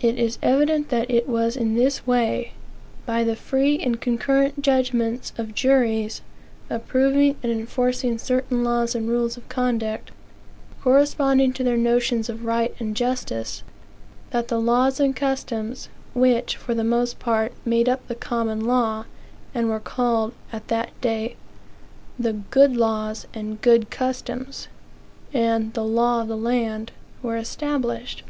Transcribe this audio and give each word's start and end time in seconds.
It 0.00 0.16
is 0.16 0.38
evident 0.44 0.90
that 0.90 1.10
it 1.10 1.28
was 1.28 1.56
in 1.56 1.74
this 1.74 2.06
way, 2.06 2.52
by 3.04 3.24
the 3.24 3.34
free 3.34 3.80
and 3.80 4.00
concurrent 4.00 4.62
judgments 4.62 5.32
of 5.36 5.56
juries, 5.56 6.22
approving 6.70 7.34
and 7.42 7.50
enforcing 7.50 8.16
certain 8.18 8.62
laws 8.62 8.94
and 8.94 9.08
rules 9.08 9.36
of 9.36 9.48
conduct, 9.48 10.12
corresponding 10.82 11.52
to 11.54 11.64
their 11.64 11.76
notions 11.76 12.28
of 12.28 12.44
right 12.44 12.72
and 12.78 12.94
justice, 12.94 13.64
that 14.30 14.46
the 14.46 14.60
laws 14.60 15.00
and 15.00 15.16
customs, 15.16 15.88
which, 16.14 16.56
for 16.56 16.72
the 16.72 16.84
most 16.84 17.18
part, 17.18 17.52
made 17.64 17.88
up 17.88 18.06
the 18.06 18.14
common 18.14 18.64
law, 18.64 19.04
and 19.52 19.68
were 19.68 19.80
called, 19.80 20.32
at 20.52 20.68
that 20.68 20.90
day, 21.00 21.34
"the 22.16 22.34
good 22.34 22.76
laws, 22.76 23.26
and 23.34 23.60
good 23.62 23.90
customs," 23.90 24.68
and 25.34 25.72
"the 25.74 25.82
law 25.82 26.20
of 26.22 26.28
the 26.28 26.36
land," 26.36 26.92
were 27.20 27.36
established. 27.36 28.22